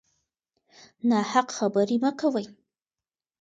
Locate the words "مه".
2.03-2.11